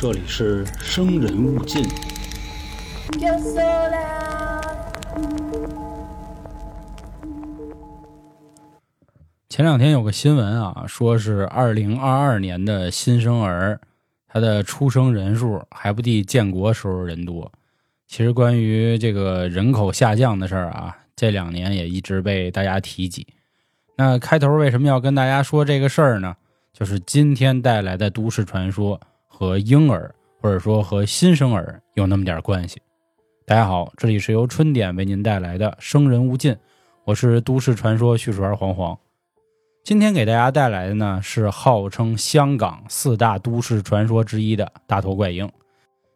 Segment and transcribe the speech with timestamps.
[0.00, 1.82] 这里是生人勿近。
[9.48, 13.80] 前两天有个新闻啊，说是二零二二年的新生儿，
[14.28, 17.50] 他的出生人数还不敌建国时候人多。
[18.06, 23.26] 其实关于这个人口下降的事儿啊，这两年也一直被大家提及。
[23.96, 26.36] 那开头为什么要跟大家说这个事儿呢？
[26.72, 29.00] 就是今天带来的都市传说
[29.38, 32.82] 和婴儿，或者说和新生儿有那么点关系。
[33.46, 36.52] 大家好，这里是由春点为您带来的《生人勿近》，
[37.04, 38.98] 我是都市传说叙述员黄黄。
[39.84, 45.48] 今天给大家带来的呢是号称香港四大都市传说之一的大头怪婴。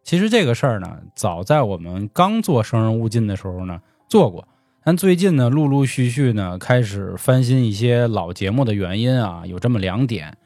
[0.02, 4.48] 其实这个事儿呢，早在我们刚做《生人勿近》的时候呢做过，
[4.82, 10.36] 但最近呢陆陆续续呢开始翻新一些老节目的原因啊，有这么两点。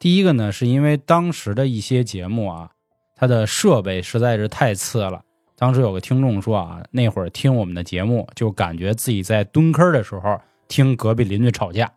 [0.00, 2.70] 第一个呢，是因为当时的一些节目啊，
[3.14, 5.22] 它的设备实在是太次了。
[5.58, 11.92] 当时有个听众说啊，那会儿听我们的节目，就感觉自己在蹲坑的时候听隔壁邻居吵架。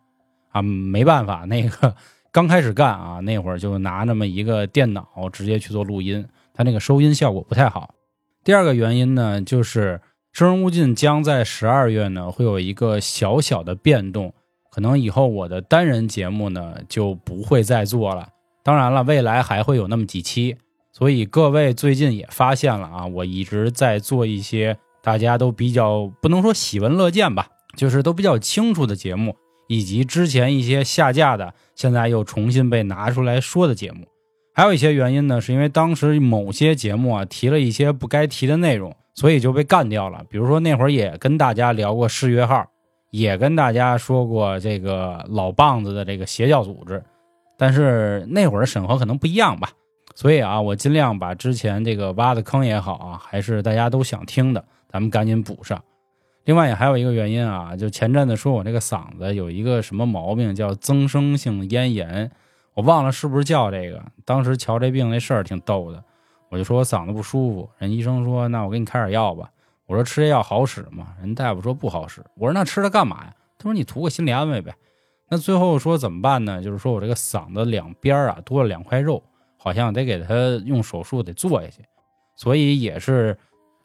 [0.50, 1.96] 啊，没办法，那个
[2.30, 7.94] 刚开始干啊，那会儿就拿那么一个电脑直接去做录音，它那个收音效果不太好。
[8.44, 9.98] 第二个原因呢，就是
[10.30, 14.34] 《生人勿近》将在十二月呢会有一个小小的变动，
[14.74, 18.26] 可能以后我的单人节目呢就不会再做了。
[18.64, 20.56] 当然了，未来还会有那么几期，
[20.90, 29.36] 所以各位最近也发现了啊，我一直在做一些大家都比较不能说喜闻乐见吧，就是都比较清楚的节目。
[29.66, 34.06] 以及之前一些下架的，现在又重新被拿出来说的节目，
[34.52, 40.22] 还有一些原因呢，是因为当时某些节目啊提了一些不该提的内容，所以就被干掉了。
[40.28, 42.66] 比如说那会儿也跟大家聊过世约号，
[43.16, 47.00] 也跟大家说过这个老棒子的这个邪教组织，
[47.56, 49.70] 但是那会儿审核可能不一样吧，
[50.16, 55.80] 所以啊，我尽量把之前这个挖的坑也好啊，还是大家都想听的，咱们赶紧补上。
[56.42, 62.28] 另外也还有一个原因啊，就前阵子说我这个嗓子有一个什么毛病，叫增生性咽炎，
[62.74, 64.02] 我忘了是不是叫这个。
[64.24, 66.02] 当时瞧这病那事儿挺逗的，
[66.50, 69.48] 我就说我嗓子不舒服，人医生说那我给你开点药吧。
[69.86, 71.14] 我说吃这药好使吗？
[71.20, 72.22] 人大夫说不好使。
[72.36, 73.34] 我说那吃它干嘛呀？
[73.58, 74.74] 他说你图个心理安慰呗。
[75.28, 76.62] 那最后说怎么办呢？
[76.62, 79.22] 就是说我这个嗓子两边啊多了两块肉，
[79.56, 80.34] 好像得给他
[80.64, 81.82] 用手术得做下去，
[82.36, 83.36] 所以也是。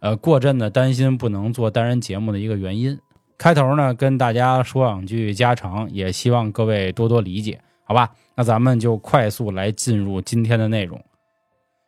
[0.01, 2.97] 呃，过阵的担心不能做单人节目的一个原因。
[3.37, 8.09] 开头呢，跟大家说两句家常，也希望各位多多理解，好吧？
[8.35, 11.03] 那咱们就快速来进入今天的内容。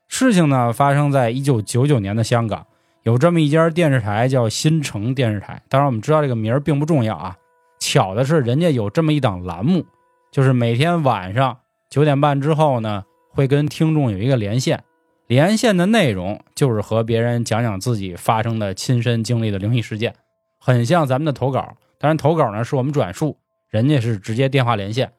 [0.09, 2.67] 事情呢，发生在一九九九年的香港，
[3.03, 5.61] 有这么一家电视台叫新城电视台。
[5.67, 7.35] 当然，我们知道这个名儿并不重要啊。
[7.79, 9.83] 巧的是，人家有这么一档栏目，
[10.31, 11.57] 就是每天晚上
[11.89, 14.83] 九点半之后呢，会跟听众有一个连线。
[15.25, 20.13] 连线的内容就是和别人讲讲自己发生的亲身经历的灵异事件，
[20.59, 21.75] 很像咱们的投稿。
[21.97, 23.37] 当然，投稿呢是我们转述，
[23.69, 25.11] 人家是直接电话连线。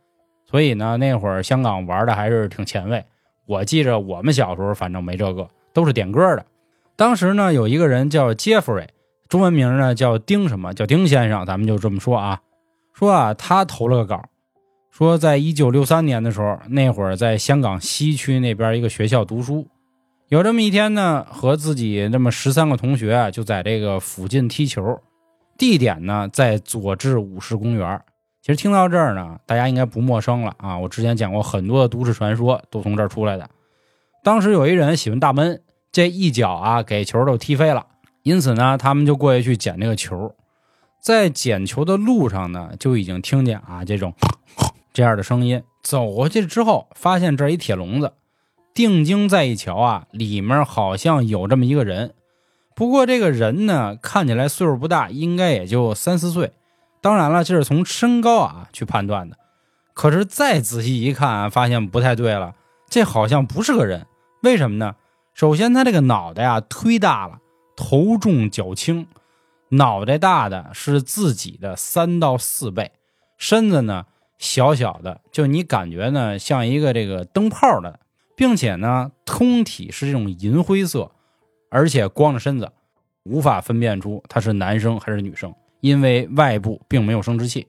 [0.48, 3.04] 所以呢，那会儿香港玩的还是挺前卫。
[3.46, 6.46] 我记着我们小时候反正没这个，都是点歌的。
[7.02, 8.88] 当时呢，有一个人叫杰弗瑞，
[9.28, 12.40] 中文名呢叫丁什么，叫丁先生，咱们就这么说啊。
[12.94, 14.24] 说啊，他投了个稿，
[14.88, 19.66] 说在一九六三年的时候，那会儿在香港西区那边一个学校读书。
[20.28, 25.00] 有这么一天呢，和自己那么十三个同学啊，就在这个附近踢球，
[25.58, 28.00] 地点呢在佐治五世公园。
[28.42, 30.78] 其实听到这儿呢，大家应该不陌生了啊。
[30.78, 33.50] 我之前讲过很多的都市传说都从这儿出来的。
[34.22, 35.60] 当时有一人喜欢大闷，
[35.92, 37.86] 这一脚啊给球都踢飞了，
[38.22, 40.34] 因此呢，他们就过去去捡这个球。
[41.00, 44.14] 在捡球的路上呢，就已经听见啊这种
[44.94, 45.62] 这样的声音。
[45.82, 48.14] 走过去之后，发现这一铁笼子。
[48.72, 52.14] 定睛再一瞧啊，里面好像有这么一个人，
[52.74, 56.52] 不过这个人呢，看起来岁数不大，应该也就三四岁。
[57.02, 59.36] 当然了，这是从身高啊去判断的。
[59.92, 62.54] 可是再仔细一看，发现不太对了，
[62.88, 64.06] 这好像不是个人。
[64.42, 64.94] 为什么呢？
[65.34, 67.40] 首先，他这个脑袋啊忒大了，
[67.76, 69.06] 头重脚轻，
[69.70, 72.92] 脑袋大的是自己的三到四倍，
[73.38, 74.06] 身子呢
[74.38, 78.00] 小小的，就你感觉呢像一个这个灯泡的。
[78.34, 81.12] 并且呢，通体是这种银灰色，
[81.70, 82.72] 而且光着身子，
[83.24, 87.68] 无法分辨出他是男生还是女生，因为外部并没有生殖器。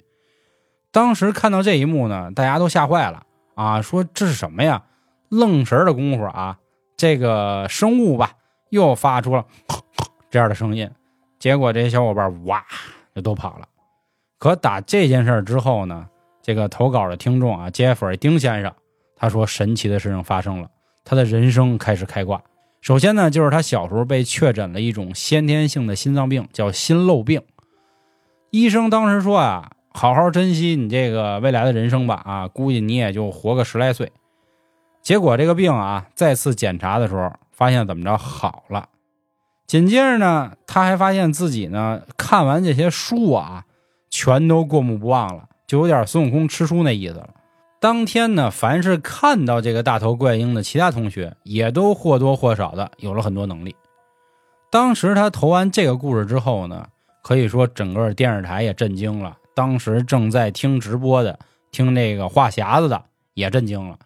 [0.90, 3.26] 当时看到这一幕呢，大家都吓坏了
[3.56, 4.84] 啊，说这是什么呀？
[5.30, 6.58] 愣神的功夫啊，
[7.04, 8.32] 这个生物吧
[8.70, 9.44] 又发出了
[10.32, 10.90] 这样的声音，
[11.38, 12.64] 结果这些小伙伴哇
[13.14, 13.68] 就都跑了。
[14.40, 16.08] 可打这件事之后呢，
[16.42, 18.74] 这个投稿的听众啊，杰弗尔丁先生。
[19.18, 20.70] 他说：“神奇的事情发生了，
[21.04, 22.42] 他的人生开始开挂。
[22.80, 27.42] 首先呢，就是他小时候被确诊了一种先天性的心脏病，叫心漏病。
[28.50, 34.10] 医生当时说啊，好好珍惜你这个未来的人生吧，啊，估计你也就活个十来岁。
[35.04, 38.88] 结果这个病啊，再次检查的时候，发现怎么着好了。
[39.68, 43.66] 紧接着呢，他还发现自己呢，看完这些书啊，
[44.10, 47.30] 全都过目不忘了，就有点孙悟空吃书那意思了。
[47.82, 53.76] 当天呢，凡是看到这个大头怪婴的其他同学，也都或多或少的有了很多能力。
[54.72, 56.88] 当时他投完这个故事之后呢，
[57.22, 59.36] 可以说整个电视台也震惊了。
[59.54, 61.38] 当时正在听直播的、
[61.72, 63.04] 听那个话匣子的
[63.34, 63.98] 也震惊了，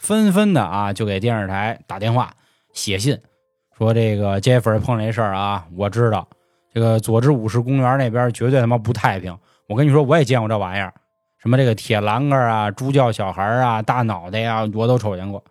[0.00, 2.32] 纷纷的啊就给电视台打电话、
[2.72, 3.20] 写信，
[3.76, 6.26] 说这个杰弗碰这事儿啊，我知道
[6.72, 9.36] 这个佐治五世公园那边绝对他妈不太平。
[9.68, 10.92] 我跟你说，我也见过这玩意儿。
[11.38, 15.44] 什么这个铁栏杆啊、猪叫小孩啊、大脑袋呀，我都瞅见过。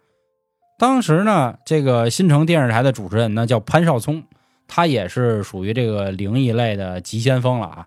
[0.80, 4.24] 当时呢，这个新城电视台的主持人呢叫潘少聪，
[4.68, 7.86] 他也是属于这个灵异类的急先锋了啊。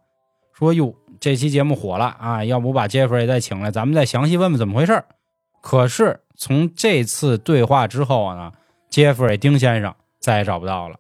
[0.53, 5.03] 说哟，这期节目火了啊，要不把杰弗瑞再请来，咱们再详细问问怎么回事
[5.63, 8.53] 可是从这次对话之后呢，
[8.91, 10.97] 杰弗瑞丁先生再也找不到了。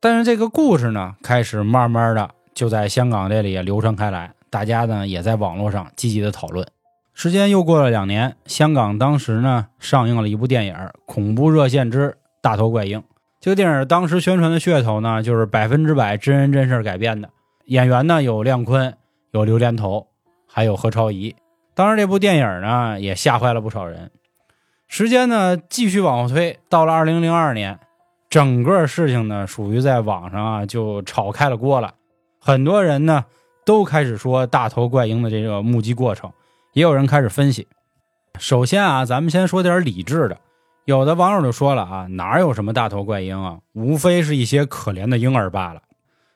[0.00, 4.34] 但是这个故事呢，开始慢慢的就在香港这里也流传开来。
[4.50, 6.66] 大家呢也在网络上积极的讨论。
[7.14, 10.74] 时间又过了两年，香港当时呢上映了一部电影
[11.06, 12.98] 《恐怖热线之大头怪婴》。
[13.40, 17.30] 这个电影当时宣传的噱头呢，就是百分之百真人真事改编的。
[17.66, 18.94] 演员呢有亮坤，
[19.30, 20.08] 有刘连头，
[20.46, 21.34] 还有何超仪。
[21.74, 24.10] 当时这部电影呢也吓坏了不少人。
[24.88, 27.78] 时间呢继续往后推，到了二零零二年，
[28.30, 31.94] 整个事情呢属于在网上啊就炒开了锅了，
[32.40, 33.24] 很多人呢。
[33.64, 36.32] 都开始说大头怪婴的这个目击过程，
[36.72, 37.68] 也有人开始分析。
[38.36, 40.36] 首先啊，咱们先说点理智的。
[40.84, 45.80] 有的网友就说了啊，哪有什么大头怪婴啊，无非是一些可怜的婴儿罢了。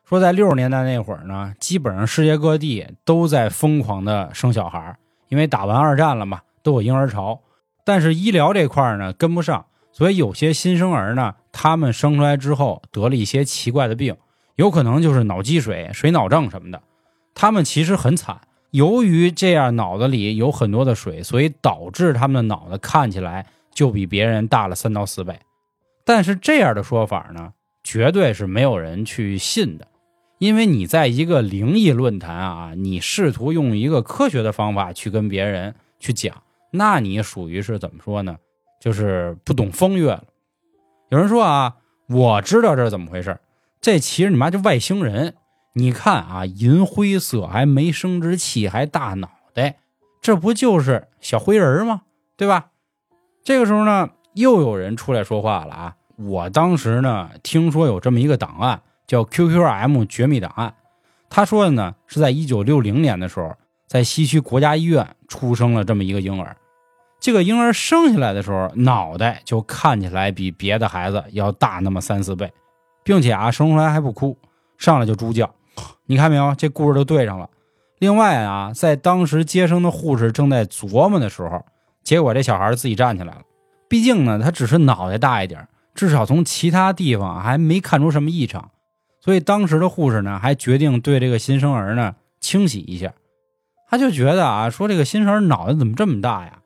[0.04, 4.96] 说在六十年代那会儿呢，基本上世界各地都在疯狂的生小孩，
[5.28, 7.40] 因为打完二战了嘛，都有婴儿潮。
[7.84, 14.16] 但是医疗这块呢跟不上，所以有些新生儿呢，他们生出来之后得了一些奇怪的病，
[14.56, 16.82] 有可能就是脑积水、水脑症什么的。
[17.34, 18.40] 他们其实很惨，
[18.70, 25.38] 由于这样脑子里有很多的水，所以导致他们的脑子看起来就比别人大了三到四倍。
[26.04, 27.52] 但是这样的说法呢，
[27.84, 29.86] 绝对是没有人去信的，
[30.38, 38.36] 因为你在一个灵异论坛啊，你试图用一个科学的方法去跟别人去讲，那你属于是怎么说呢？
[38.80, 40.24] 就是不懂风月了。
[41.08, 41.76] 有人说啊，
[42.08, 43.38] 我知道这是怎么回事，
[43.80, 45.34] 这其实你妈就外星人。
[45.72, 49.76] 你看啊，银灰色，还没生殖器，还大脑袋，
[50.22, 52.02] 这不就是小灰人吗？
[52.36, 52.70] 对吧？
[53.44, 55.96] 这个时候呢，又有人出来说话了啊！
[56.16, 60.74] 我当时呢，听说有这么一个档案，叫 QQM 绝密档案。
[61.28, 63.54] 他说的呢，是在一九六零年的时候，
[63.86, 66.56] 在西区国家医院出生了这么一个婴儿。
[67.18, 72.52] 这个婴儿生下来的时候，脑袋就看起来比别的孩子要大那么三四倍，
[73.02, 74.38] 并且啊，生出来还不哭，
[74.78, 75.52] 上来就猪叫。
[76.06, 77.50] 你看没有，这故事都对上了。
[77.98, 81.64] 另外啊，在当时接生的护士正在琢磨的时候，
[82.04, 83.40] 结果这小孩自己站起来了。
[83.88, 88.70] 毕竟呢，他只是脑袋大一点，至少从其他地方还没看出什么异常。
[89.26, 93.12] 所以当时的护士呢，还决定对这个新生儿呢清洗一下。
[93.90, 96.60] 他就觉得啊，说这个新生儿脑袋怎么这么大呀？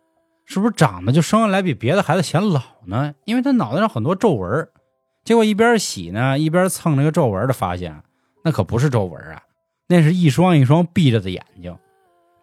[0.45, 3.15] 是不是长得就生下来比别的孩子显老呢？
[3.25, 4.69] 因为他脑袋上很多皱纹。
[5.25, 8.03] 结果一边洗呢，一边蹭这个皱纹的发现。
[8.45, 9.43] 那可不是皱纹啊，
[9.87, 11.75] 那是一双一双闭着的眼睛。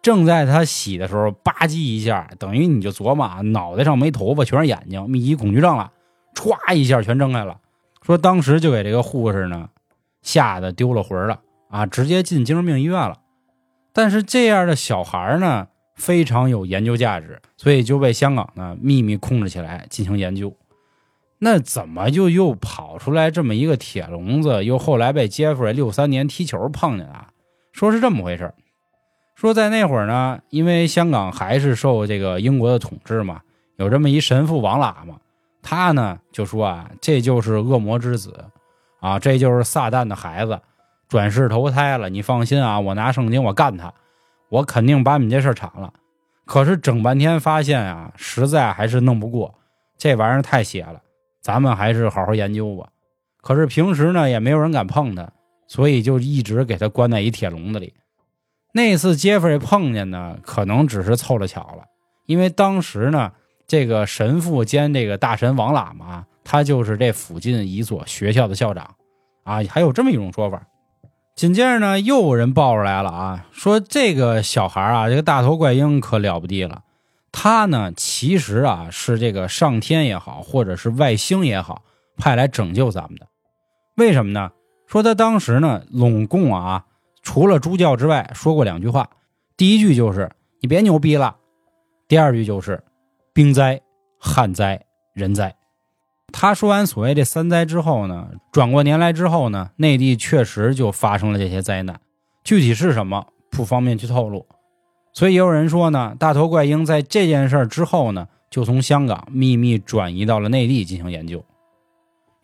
[0.02, 5.92] 正在他洗的时候，吧唧一下，等于你就琢磨啊，脑袋上没头发，全是眼睛，密集恐惧症了。
[6.34, 7.58] 歘一下全睁开了，
[8.04, 9.68] 说当时就给这个护士呢
[10.22, 13.18] 吓得丢了魂了啊，直接进精神病医院了。
[13.92, 20.54] 但是这样的小孩呢，非常有研究价值，所以就被香港呢秘密控制起来进行研究。
[21.40, 24.64] 那怎么就又跑出来这么一个铁笼子？
[24.64, 27.28] 又后来被杰弗瑞六三年踢球碰见了，
[27.72, 28.52] 说是这么回事
[29.36, 33.40] 说在那会儿呢，因为香港还是受这个英国的统治嘛，
[33.76, 35.20] 有这么一神父王喇嘛，
[35.62, 38.44] 他呢就说啊，这就是恶魔之子，
[39.00, 40.60] 啊，这就是撒旦的孩子，
[41.08, 42.08] 转世投胎了。
[42.08, 43.92] 你放心啊，我拿圣经我干他，
[44.48, 45.92] 我肯定把你们这事铲了。
[46.44, 49.54] 可是整半天发现啊，实在还是弄不过，
[49.96, 51.00] 这玩意儿太邪了。
[51.40, 52.88] 咱们还是好好研究吧。
[53.40, 55.30] 可是平时呢，也没有人敢碰他，
[55.66, 57.94] 所以就一直给他关在一铁笼子里。
[58.72, 61.84] 那次杰弗瑞碰见呢，可能只是凑了巧了，
[62.26, 63.32] 因为当时呢，
[63.66, 68.94] 这个神父兼这个大神王喇嘛，他就是这附近一所学校的校长
[69.44, 70.66] 啊，还有这么一种说法。
[71.34, 76.84] 紧接着呢，又有人爆出来了啊，说这个小孩啊，这个大头怪婴可了不地了。
[77.30, 81.82] 他呢，其实啊是这个上天也好，或者是外星也好，
[82.16, 83.26] 派来拯救咱们的。
[83.96, 84.52] 为什么呢？
[84.86, 86.86] 说他当时呢，拢共啊，
[87.22, 89.10] 除了猪教之外，说过两句话。
[89.58, 90.30] 第一句就是
[90.62, 91.36] “你别牛逼了”，
[92.08, 92.82] 第二句就是
[93.34, 93.78] “兵灾、
[94.18, 95.54] 旱灾、人灾”。
[96.32, 102.00] 他说完所谓这三灾之后呢，转过年来之后呢，内地确实就发生了这些灾难，
[102.44, 104.46] 具体是什么不方便去透露。
[105.14, 111.44] 所以也有人说呢，大头怪婴在这件事儿之后呢，就从香港秘密转移到了内地进行研究。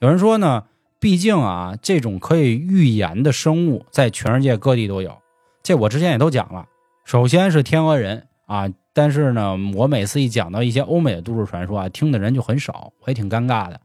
[0.01, 0.65] 有人说呢，
[0.99, 5.17] 毕竟啊，这种可以预言的生物在全世界各地都有，
[5.63, 6.67] 这我之前也都讲了。
[7.05, 13.79] 首先是天鹅人啊，但是呢，我每次一讲到一些欧美的都市传说啊，听的人就很少，我也挺尴尬的。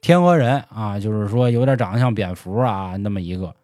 [0.00, 3.54] 天鹅人啊，就是说有点长得像蝙蝠啊，那么一个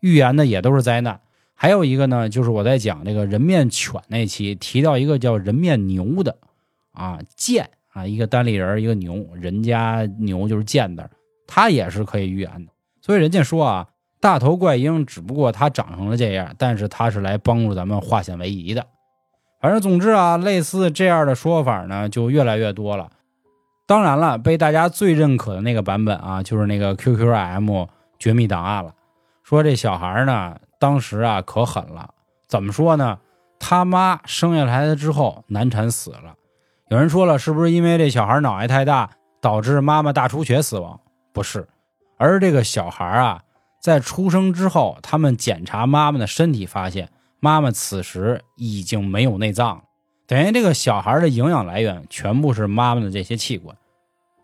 [0.00, 1.20] 预言的也都是灾难。
[1.54, 6.36] 还有一个呢，就是我在讲这个人面犬那期提到一个叫人面牛的
[6.92, 11.10] 啊，剑啊，一个单立人，一个牛，人家牛就是剑的，
[11.46, 12.72] 它也是可以预言的。
[13.02, 13.88] 所以人家说啊。
[14.18, 18.84] 大头怪婴只不过他长成了这样，但是他是来帮助咱们化险为夷的。
[19.66, 23.10] 反正总之啊，类似这样的说法呢，就越来越多了。
[23.84, 28.94] 当然了，被大家最认可的那个版本啊，就是那个 QQM 绝密档案了。
[29.42, 32.10] 说这小孩呢，当时啊可狠了。
[32.46, 33.18] 怎么说呢？
[33.58, 36.36] 他妈生下来的之后难产死了。
[36.88, 41.00] 有人说了，是不是因为这小孩脑袋太大，导致妈妈大出血死亡？
[41.32, 41.66] 不是，
[42.18, 43.42] 而这个小孩啊。
[43.80, 47.08] 在出生之后，他们检查妈妈的身体，发现
[47.40, 49.82] 妈妈此时已经没有内脏了，
[50.26, 53.76] 等于这个小孩的营养来源全部是妈妈的这些器官，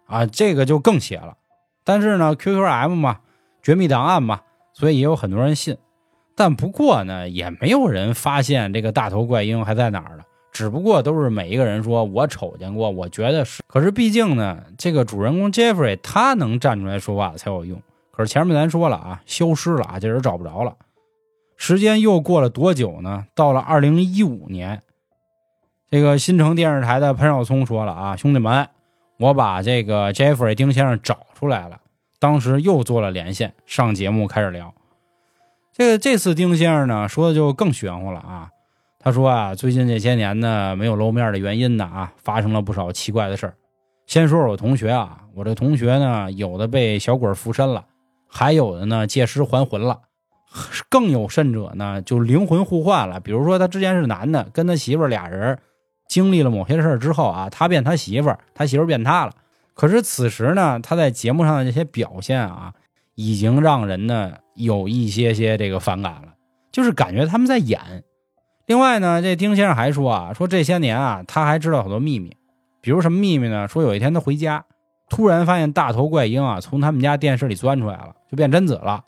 [0.06, 1.36] 啊，这个就更邪了。
[1.84, 3.20] 但是呢，QQM 嘛，
[3.62, 4.40] 绝密档案嘛，
[4.72, 5.76] 所以也有很多人信。
[6.34, 13.62] 但不过呢，也没有人发现这个大头怪婴还在哪儿了，只不过都是每一个人说我瞅见过，我觉得是。
[13.66, 17.82] 可是毕竟呢，这个主人公 Jeffrey 他能站出来说话才有用。
[18.10, 20.76] 可是前面咱说了啊，消失了啊，这人找不着了。
[21.56, 23.26] 时间又过了多久呢？
[23.34, 24.82] 到了二零一五年，
[25.90, 28.68] 这个新城电视台的潘少聪说了啊，兄弟们，
[29.18, 31.78] 我把这个 Jeffrey 丁先生找出来了。
[32.18, 34.74] 当时又做了连线，上节目开始聊。
[35.72, 38.50] 这个这次丁先生呢说的就更玄乎了啊。
[38.98, 43.54] 他说啊，最近这些年呢没有露面的原因呢啊，发生了不少奇怪的事儿。
[44.06, 47.86] 先说说我同学啊，我这同学呢有的被小鬼附身了。
[48.28, 50.00] 还有的呢，借尸还魂了，
[50.88, 53.20] 更有甚者呢，就灵魂互换了。
[53.20, 55.58] 比如说，他之前是男的，跟他媳妇俩人
[56.08, 59.32] 经历了某些事儿之后啊，他变他媳妇，他媳妇变他了。
[59.74, 62.74] 可是此时呢，他在节目上的这些表现啊，
[63.14, 66.34] 已经让人呢有一些些这个反感了，
[66.70, 67.80] 就是感觉他们在演。
[68.66, 72.36] 另外呢，这丁先生还说啊，说这些年啊，他还知道很多秘密，
[72.80, 73.66] 比如什么秘密呢？
[73.66, 74.64] 说有一天他回家。
[75.08, 79.04] 突然发现大头怪婴啊，从他们家电视里钻出来了，就变贞子了，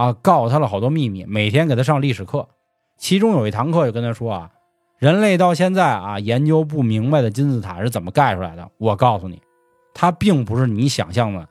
[0.00, 2.48] 啊，告诉他了好多秘密，每天给他上历史课，
[2.96, 4.50] 其中有一堂课就跟他说啊，
[4.96, 9.42] 人类到现在啊研究不明白的金字塔是怎么盖出来的，我告诉你，
[9.92, 11.46] 它并不是你想象的，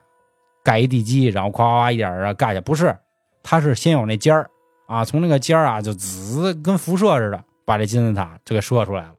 [0.64, 2.98] 盖一地基，然后夸夸一点啊盖下，不是，
[3.44, 4.50] 它是先有那尖儿
[4.88, 9.14] 啊，从那个尖儿啊就滋跟辐射似的，把这金字塔就给射出来了，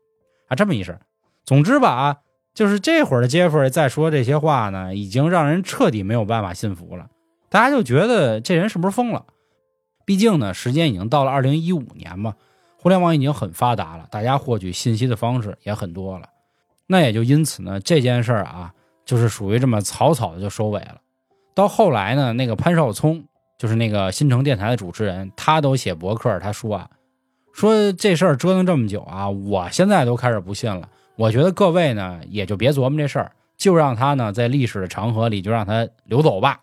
[0.48, 0.98] 啊，这么一事
[1.44, 2.16] 总之吧啊。
[2.52, 7.06] 就是这会儿的杰弗瑞再说这些话呢，已经让人彻底没有办法信服了。
[7.50, 9.26] 大家就觉得这人是不是疯了？
[10.06, 12.36] 毕竟呢，时间已经到了二零一五年嘛，
[12.76, 16.28] 互联网已经很发达了，大家获取信息的方式也很多了。
[16.86, 18.72] 那也就因此呢，这件事儿啊，
[19.04, 21.00] 就是属于这么草草的就收尾了。
[21.54, 23.24] 到后来呢，那个潘少聪，
[23.58, 26.90] 就是那个新城电台的主持人，他都写博客，他说啊，
[27.52, 30.88] 说这事儿折腾这么久啊，我现在都开始不信了。
[31.16, 36.60] 我觉得各位呢，也就别琢磨这事儿，就让他呢在历史的长河里就让他流走吧。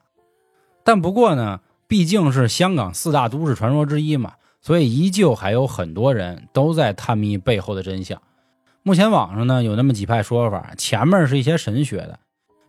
[0.88, 8.22] 但不过呢，毕竟是香港四大都市传说之一嘛，所以依旧还有很多人都在探秘背后的真相。
[8.84, 12.18] 目前网上呢有那么几派说法，前面是一些神学的，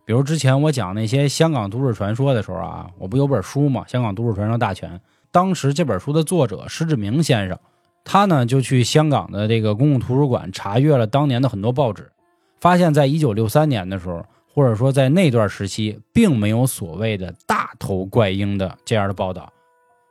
[0.03, 4.97] 比如之前我讲那些香港都市传说的时候啊，我不有本书嘛，《香港都市传说大全》，
[5.31, 7.57] 当时这本书的作者施志明先生。
[8.03, 12.11] 他呢就去香港的这个公共图书馆查阅了当年的很多报纸，
[12.59, 19.51] 发现，在一九六三年的时候，或者说在那段时期，并没有所谓的大头怪婴的这样的报道，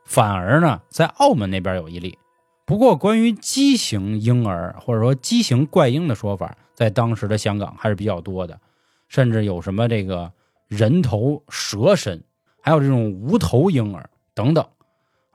[0.05, 2.17] 反而呢，在澳门那边有一例。
[2.65, 8.59] 不过，关于畸形婴儿或者说畸形怪婴的说法，在当时的香港还是比较多的，
[9.07, 10.31] 甚至有什么这个
[10.67, 12.23] 人头蛇身，
[12.61, 14.65] 还有这种无头婴儿等等。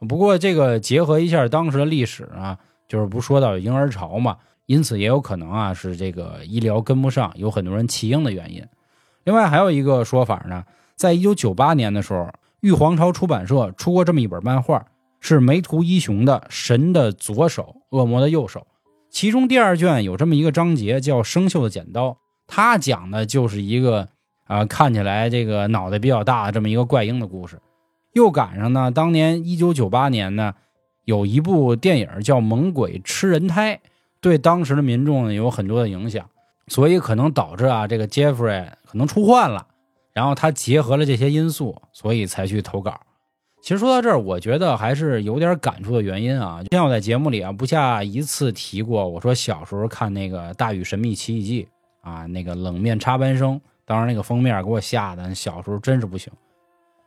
[0.08, 8.64] 不过这个结合一下当时的历史啊，就是不说到婴儿潮嘛，因此也有可能啊是这个医疗跟不上，有很多人弃婴的原因。
[9.24, 10.64] 另外还有一个说法呢，
[10.96, 12.28] 在一九九八年的时候，
[12.60, 14.86] 玉皇朝出版社出过这么一本漫画，
[15.20, 18.60] 是梅图一雄的《神的左手，恶魔的右手》，
[19.10, 22.08] 其中第二卷有这么一个章节叫《生锈的剪刀》，
[22.46, 24.08] 它讲的就是一个
[24.44, 27.58] 啊看起来这个脑袋比较大的这么一个怪婴的故事。
[28.12, 30.54] 又赶上呢，当年一九九八年呢，
[31.04, 33.74] 有一部电影叫《猛鬼吃人胎》，
[34.20, 36.24] 对当时的民众呢有很多的影响，
[36.68, 39.66] 所以可能导致啊这个 Jeffrey 可能出幻了，
[40.14, 42.98] 然后他结合了这些因素，所以才去投稿。
[43.60, 46.62] 其实说到这儿，我觉得还是有点感触的原因啊。
[46.62, 51.68] 就像我在节目里啊不下一次提过，我说小时候看那个《大禹神秘奇遇记》
[52.08, 56.32] 啊，那个冷面插班生，当时那个封面给我吓的小时候真是不行。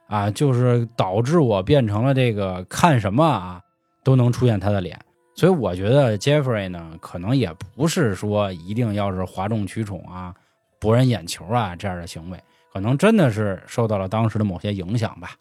[0.07, 3.61] 啊，就是导致我变成了这个看什么啊
[4.03, 4.97] 都能出现他的脸，
[5.35, 10.33] 所以我觉得 Jeffrey 呢，可能也不是说一定要是哗众取宠啊、
[10.79, 12.39] 博人眼球啊这样的行为，
[12.77, 15.31] 可能真的是受到了当时的某些影响吧。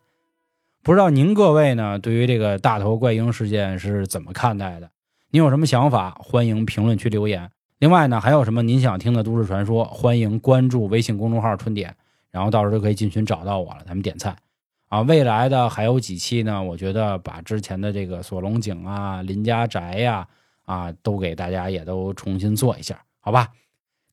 [0.83, 4.89] 不知道您各位呢，对于这个大头怪婴事件是怎么看待的？
[5.31, 6.17] 您有什么想法？
[6.19, 7.51] 欢迎评论区留言。
[7.79, 9.85] 另外呢，还有什么您想听的都市传说？
[9.85, 11.95] 欢迎关注微信公众号“春点”，
[12.33, 14.35] 然后到时候可以进群找到我了，咱们点菜。
[14.89, 16.63] 啊，未来的还有几期呢？
[16.63, 20.27] 我觉得把之前的这个锁龙井啊、林家宅呀，
[20.65, 23.49] 啊，都给大家也都重新做一下，好吧？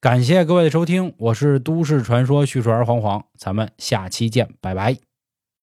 [0.03, 5.12] 感谢各位的收听，我是都市传说叙述儿黄黄，咱们下期见，拜拜。